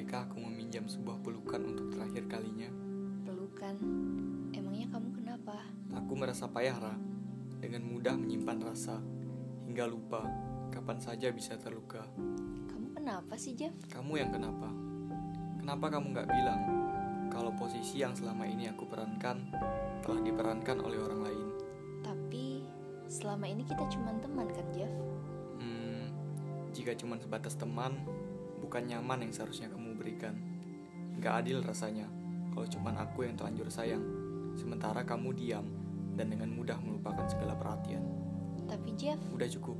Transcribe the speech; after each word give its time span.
Bolehkah 0.00 0.24
aku 0.24 0.40
meminjam 0.40 0.88
sebuah 0.88 1.20
pelukan 1.20 1.60
untuk 1.60 1.92
terakhir 1.92 2.24
kalinya? 2.24 2.72
Pelukan? 3.20 3.76
Emangnya 4.48 4.88
kamu 4.96 5.12
kenapa? 5.12 5.60
Aku 5.92 6.16
merasa 6.16 6.48
payah, 6.48 6.72
Ra. 6.72 6.96
Dengan 7.60 7.84
mudah 7.84 8.16
menyimpan 8.16 8.64
rasa. 8.64 8.96
Hingga 9.68 9.84
lupa, 9.84 10.24
kapan 10.72 11.04
saja 11.04 11.28
bisa 11.28 11.60
terluka. 11.60 12.00
Kamu 12.72 12.96
kenapa 12.96 13.36
sih, 13.36 13.52
Jeff? 13.52 13.76
Kamu 13.92 14.16
yang 14.16 14.32
kenapa? 14.32 14.72
Kenapa 15.60 15.92
kamu 15.92 16.16
gak 16.16 16.32
bilang? 16.32 16.62
Kalau 17.28 17.52
posisi 17.60 18.00
yang 18.00 18.16
selama 18.16 18.48
ini 18.48 18.72
aku 18.72 18.88
perankan, 18.88 19.52
telah 20.00 20.20
diperankan 20.24 20.80
oleh 20.80 20.96
orang 20.96 21.20
lain. 21.28 21.46
Tapi, 22.00 22.64
selama 23.04 23.44
ini 23.52 23.68
kita 23.68 23.84
cuma 23.92 24.16
teman 24.16 24.48
kan, 24.48 24.64
Jeff? 24.72 24.92
Hmm, 25.60 26.08
jika 26.72 26.96
cuma 26.96 27.20
sebatas 27.20 27.52
teman, 27.52 28.00
bukan 28.70 28.86
nyaman 28.86 29.26
yang 29.26 29.34
seharusnya 29.34 29.66
kamu 29.66 29.98
berikan. 29.98 30.38
Nggak 31.18 31.42
adil 31.42 31.58
rasanya 31.58 32.06
kalau 32.54 32.70
cuma 32.70 32.94
aku 32.94 33.26
yang 33.26 33.34
terlanjur 33.34 33.66
sayang, 33.66 33.98
sementara 34.54 35.02
kamu 35.02 35.34
diam 35.34 35.66
dan 36.14 36.30
dengan 36.30 36.54
mudah 36.54 36.78
melupakan 36.78 37.26
segala 37.26 37.58
perhatian. 37.58 38.06
Tapi 38.70 38.94
Jeff, 38.94 39.18
Udah 39.34 39.50
cukup. 39.50 39.74